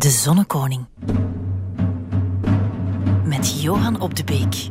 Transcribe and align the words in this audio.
De 0.00 0.10
Zonnekoning. 0.10 0.86
Met 3.24 3.62
Johan 3.62 4.00
op 4.00 4.16
de 4.16 4.24
Beek. 4.24 4.68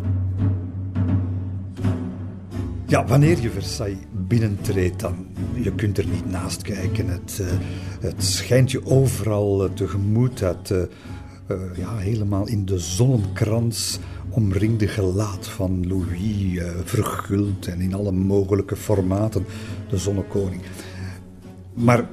Ja, 2.86 3.06
wanneer 3.06 3.42
je 3.42 3.50
Versailles 3.50 3.98
binnentreedt, 4.12 5.00
dan 5.00 5.28
je 5.54 5.76
kunt 5.76 5.98
er 5.98 6.06
niet 6.08 6.30
naast 6.30 6.62
kijken. 6.62 7.08
Het, 7.08 7.40
uh, 7.42 7.48
het 8.00 8.24
schijnt 8.24 8.72
je 8.72 8.86
overal 8.86 9.66
uh, 9.66 9.72
tegemoet. 9.74 10.40
Dat 10.40 10.70
uh, 10.70 10.82
ja, 11.76 11.98
helemaal 11.98 12.48
in 12.48 12.66
de 12.66 12.80
zonnekrans 12.80 14.00
omringde 14.30 14.88
gelaat 14.88 15.48
van 15.48 15.88
Louis, 15.88 16.62
verguld 16.84 17.68
en 17.68 17.82
in 17.82 17.94
alle 17.94 18.12
mogelijke 18.12 18.76
formaten, 18.76 19.46
de 19.90 19.98
zonnekoning. 19.98 20.62
Maar 21.74 22.08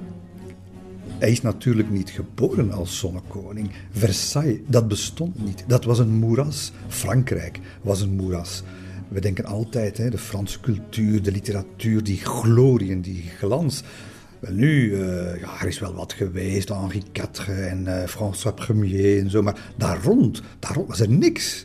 hij 1.18 1.30
is 1.30 1.42
natuurlijk 1.42 1.90
niet 1.90 2.10
geboren 2.10 2.72
als 2.72 2.98
zonnekoning. 2.98 3.70
Versailles, 3.90 4.60
dat 4.66 4.88
bestond 4.88 5.44
niet. 5.44 5.64
Dat 5.66 5.84
was 5.84 5.98
een 5.98 6.12
moeras. 6.12 6.72
Frankrijk 6.88 7.60
was 7.82 8.00
een 8.00 8.16
moeras. 8.16 8.62
We 9.08 9.20
denken 9.20 9.44
altijd, 9.44 9.98
hè, 9.98 10.10
de 10.10 10.18
Franse 10.18 10.60
cultuur, 10.60 11.22
de 11.22 11.32
literatuur, 11.32 12.02
die 12.02 12.18
glorie 12.18 12.90
en 12.90 13.00
die 13.00 13.24
glans. 13.38 13.82
Nu, 14.48 14.90
uh, 14.90 15.40
ja, 15.40 15.60
er 15.60 15.66
is 15.66 15.78
wel 15.78 15.94
wat 15.94 16.12
geweest, 16.12 16.68
Henri 16.68 17.02
IV 17.12 17.48
en 17.48 17.84
uh, 17.86 18.04
François 18.04 18.54
Premier 18.54 19.18
en 19.18 19.30
zo, 19.30 19.42
maar 19.42 19.72
daar 19.76 20.02
rond, 20.02 20.42
daar 20.58 20.74
rond 20.74 20.88
was 20.88 21.00
er 21.00 21.10
niks. 21.10 21.64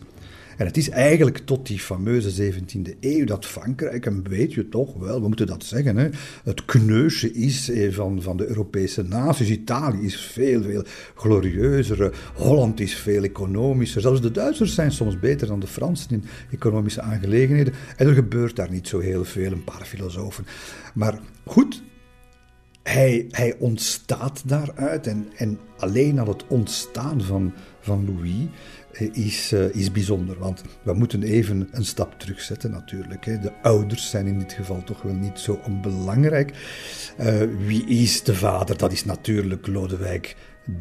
En 0.61 0.67
het 0.67 0.77
is 0.77 0.89
eigenlijk 0.89 1.37
tot 1.37 1.67
die 1.67 1.79
fameuze 1.79 2.53
17e 2.53 2.99
eeuw 2.99 3.25
dat 3.25 3.45
Frankrijk, 3.45 4.05
een 4.05 4.23
beetje 4.23 4.69
toch 4.69 4.93
wel, 4.93 5.21
we 5.21 5.27
moeten 5.27 5.47
dat 5.47 5.63
zeggen, 5.63 5.97
hè, 5.97 6.09
het 6.43 6.65
kneusje 6.65 7.31
is 7.31 7.69
eh, 7.69 7.93
van, 7.93 8.21
van 8.21 8.37
de 8.37 8.47
Europese 8.47 9.03
naties. 9.03 9.49
Italië 9.49 10.05
is 10.05 10.15
veel, 10.15 10.63
veel 10.63 10.83
glorieuzer. 11.15 12.15
Holland 12.35 12.79
is 12.79 12.95
veel 12.95 13.23
economischer. 13.23 14.01
Zelfs 14.01 14.21
de 14.21 14.31
Duitsers 14.31 14.73
zijn 14.73 14.91
soms 14.91 15.19
beter 15.19 15.47
dan 15.47 15.59
de 15.59 15.67
Fransen 15.67 16.11
in 16.11 16.23
economische 16.51 17.01
aangelegenheden. 17.01 17.73
En 17.97 18.07
er 18.07 18.13
gebeurt 18.13 18.55
daar 18.55 18.71
niet 18.71 18.87
zo 18.87 18.99
heel 18.99 19.25
veel, 19.25 19.51
een 19.51 19.63
paar 19.63 19.85
filosofen. 19.85 20.45
Maar 20.93 21.19
goed, 21.45 21.81
hij, 22.83 23.27
hij 23.31 23.55
ontstaat 23.59 24.41
daaruit. 24.45 25.07
En, 25.07 25.27
en 25.35 25.59
alleen 25.77 26.19
al 26.19 26.27
het 26.27 26.47
ontstaan 26.47 27.21
van, 27.21 27.53
van 27.79 28.05
Louis 28.05 28.47
is, 29.13 29.51
uh, 29.53 29.75
is 29.75 29.91
bijzonder. 29.91 30.39
Want 30.39 30.61
we 30.83 30.93
moeten 30.93 31.23
even 31.23 31.67
een 31.71 31.85
stap 31.85 32.19
terugzetten 32.19 32.71
natuurlijk. 32.71 33.23
De 33.23 33.51
ouders 33.61 34.09
zijn 34.09 34.27
in 34.27 34.39
dit 34.39 34.53
geval 34.53 34.83
toch 34.83 35.01
wel 35.01 35.13
niet 35.13 35.39
zo 35.39 35.59
onbelangrijk. 35.65 36.53
Uh, 37.19 37.41
wie 37.65 37.85
is 37.85 38.23
de 38.23 38.35
vader? 38.35 38.77
Dat 38.77 38.91
is 38.91 39.05
natuurlijk 39.05 39.67
Lodewijk 39.67 40.35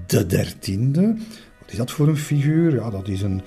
de 0.06 0.26
dertiende. 0.26 1.16
Wat 1.60 1.70
is 1.70 1.76
dat 1.76 1.90
voor 1.90 2.08
een 2.08 2.16
figuur? 2.16 2.74
Ja, 2.74 2.90
dat 2.90 3.08
is 3.08 3.22
een, 3.22 3.42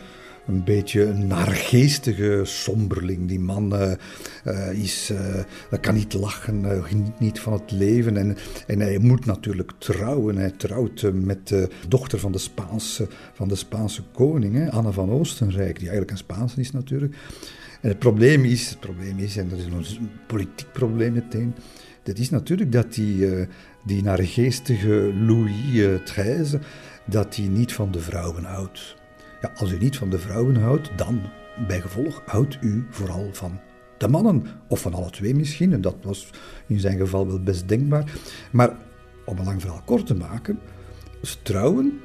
een 0.48 0.64
beetje 0.64 1.04
een 1.04 1.28
naargeestige 1.28 2.42
somberling. 2.44 3.28
Die 3.28 3.40
man 3.40 3.74
uh, 3.74 3.92
uh, 4.46 4.72
is, 4.72 5.12
uh, 5.12 5.80
kan 5.80 5.94
niet 5.96 6.14
lachen, 6.14 6.86
geniet 6.86 7.20
niet 7.20 7.40
van 7.40 7.54
het 7.54 7.72
leven. 7.72 8.18
En, 8.18 8.38
en 8.68 8.80
hij 8.80 8.98
moet 8.98 9.26
natuurlijk 9.26 9.72
trouwen. 9.78 10.38
Hij 10.38 10.52
trouwt 10.52 11.12
met 11.14 11.48
de 11.48 11.70
dochter 11.88 12.20
van 12.20 12.32
de 12.32 12.38
Spaanse, 12.38 13.08
van 13.34 13.48
de 13.48 13.56
Spaanse 13.56 14.02
koning, 14.14 14.56
hè, 14.56 14.72
Anne 14.72 14.92
van 14.92 15.12
Oostenrijk, 15.12 15.80
die 15.80 15.90
eigenlijk 15.90 16.12
een 16.12 16.18
Spaanse 16.18 16.60
is 16.60 16.72
natuurlijk. 16.72 17.16
En 17.82 17.90
het 17.90 18.00
probleem 18.00 18.46
is, 18.46 18.70
het 18.70 18.80
probleem 18.80 19.20
is, 19.20 19.38
en 19.38 19.50
dat 19.50 19.60
is 19.60 19.66
een 19.66 20.10
politiek 20.28 20.72
probleem 20.74 21.14
meteen, 21.14 21.56
dat 22.04 22.18
is 22.18 22.30
natuurlijk 22.30 22.72
dat 22.72 22.94
die, 22.94 23.48
die 23.86 24.04
naargeestige 24.04 25.14
Louis 25.20 26.02
XIII, 26.04 26.60
dat 27.06 27.36
hij 27.36 27.48
niet 27.48 27.74
van 27.74 27.92
de 27.92 28.00
vrouwen 28.00 28.44
houdt. 28.44 28.96
Als 29.56 29.72
u 29.72 29.78
niet 29.78 29.98
van 29.98 30.10
de 30.10 30.20
vrouwen 30.20 30.56
houdt, 30.56 30.92
dan 30.96 31.22
bij 31.68 31.82
gevolg 31.82 32.22
houdt 32.26 32.58
u 32.62 32.86
vooral 32.90 33.30
van 33.32 33.60
de 33.98 34.08
mannen. 34.08 34.46
Of 34.68 34.82
van 34.82 34.94
alle 34.94 35.10
twee 35.10 35.36
misschien, 35.36 35.74
en 35.74 35.82
dat 35.82 35.96
was 36.02 36.30
in 36.68 36.80
zijn 36.80 36.98
geval 36.98 37.28
wel 37.28 37.40
best 37.40 37.68
denkbaar. 37.68 38.12
Maar 38.52 38.78
om 39.26 39.38
een 39.38 39.46
lang 39.46 39.62
verhaal 39.62 39.82
kort 39.86 40.06
te 40.06 40.16
maken, 40.16 40.60
trouwen. 41.44 42.00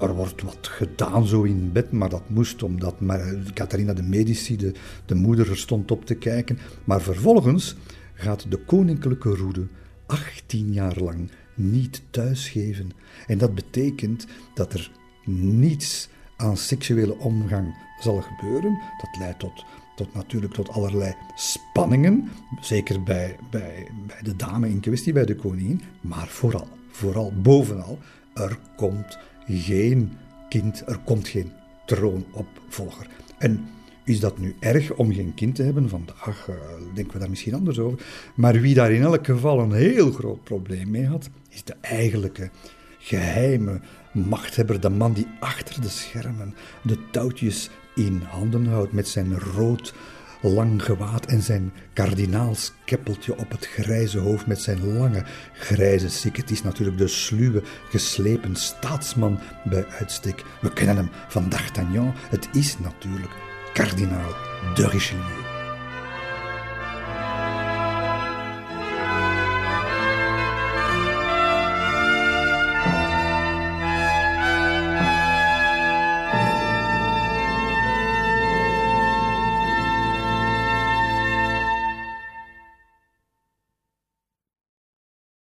Er 0.00 0.14
wordt 0.14 0.42
wat 0.42 0.68
gedaan 0.68 1.26
zo 1.26 1.42
in 1.42 1.72
bed, 1.72 1.92
maar 1.92 2.08
dat 2.08 2.28
moest 2.28 2.62
omdat 2.62 3.00
maar 3.00 3.34
Catharina 3.54 3.92
de 3.92 4.02
Medici, 4.02 4.56
de, 4.56 4.72
de 5.06 5.14
moeder, 5.14 5.50
er 5.50 5.56
stond 5.56 5.90
op 5.90 6.04
te 6.04 6.14
kijken. 6.14 6.58
Maar 6.84 7.00
vervolgens 7.00 7.76
gaat 8.14 8.50
de 8.50 8.56
koninklijke 8.56 9.28
roede 9.28 9.66
18 10.06 10.72
jaar 10.72 10.96
lang 10.98 11.30
niet 11.54 12.02
thuisgeven. 12.10 12.90
En 13.26 13.38
dat 13.38 13.54
betekent 13.54 14.26
dat 14.54 14.72
er 14.72 14.90
niets 15.24 16.08
aan 16.44 16.56
seksuele 16.56 17.18
omgang 17.18 17.74
zal 18.00 18.20
gebeuren. 18.20 18.78
Dat 19.00 19.16
leidt 19.18 19.38
tot, 19.38 19.64
tot 19.96 20.14
natuurlijk 20.14 20.52
tot 20.52 20.68
allerlei 20.68 21.14
spanningen, 21.34 22.30
zeker 22.60 23.02
bij, 23.02 23.36
bij, 23.50 23.86
bij 24.06 24.22
de 24.22 24.36
dame 24.36 24.68
in 24.68 24.80
kwestie, 24.80 25.12
bij 25.12 25.24
de 25.24 25.36
koningin, 25.36 25.80
maar 26.00 26.28
vooral, 26.28 26.68
vooral 26.90 27.32
bovenal, 27.42 27.98
er 28.34 28.58
komt 28.76 29.18
geen 29.48 30.12
kind, 30.48 30.82
er 30.86 30.98
komt 31.04 31.28
geen 31.28 31.52
troonopvolger. 31.86 33.06
En 33.38 33.68
is 34.04 34.20
dat 34.20 34.38
nu 34.38 34.54
erg 34.60 34.94
om 34.94 35.12
geen 35.12 35.34
kind 35.34 35.54
te 35.54 35.62
hebben? 35.62 35.88
Vandaag 35.88 36.48
uh, 36.48 36.54
denken 36.94 37.12
we 37.12 37.18
daar 37.18 37.30
misschien 37.30 37.54
anders 37.54 37.78
over. 37.78 38.06
Maar 38.34 38.60
wie 38.60 38.74
daar 38.74 38.92
in 38.92 39.02
elk 39.02 39.26
geval 39.26 39.60
een 39.60 39.72
heel 39.72 40.10
groot 40.10 40.44
probleem 40.44 40.90
mee 40.90 41.06
had, 41.06 41.30
is 41.48 41.64
de 41.64 41.74
eigenlijke 41.80 42.50
geheime 43.04 43.80
machthebber, 44.12 44.80
de 44.80 44.90
man 44.90 45.12
die 45.12 45.26
achter 45.40 45.80
de 45.80 45.88
schermen 45.88 46.54
de 46.82 47.10
touwtjes 47.10 47.70
in 47.94 48.22
handen 48.28 48.66
houdt 48.66 48.92
met 48.92 49.08
zijn 49.08 49.38
rood 49.38 49.94
lang 50.40 50.84
gewaad 50.84 51.26
en 51.26 51.42
zijn 51.42 51.72
kardinaalskeppeltje 51.92 53.38
op 53.38 53.50
het 53.50 53.66
grijze 53.66 54.18
hoofd 54.18 54.46
met 54.46 54.60
zijn 54.60 54.96
lange 54.96 55.24
grijze 55.52 56.08
sik. 56.08 56.36
Het 56.36 56.50
is 56.50 56.62
natuurlijk 56.62 56.98
de 56.98 57.08
sluwe, 57.08 57.62
geslepen 57.88 58.56
staatsman 58.56 59.38
bij 59.64 59.86
uitstek. 59.86 60.42
We 60.60 60.72
kennen 60.72 60.96
hem 60.96 61.10
van 61.28 61.48
D'Artagnan. 61.48 62.12
Het 62.14 62.48
is 62.52 62.78
natuurlijk 62.78 63.32
kardinaal 63.72 64.34
de 64.74 64.88
Richelieu. 64.88 65.43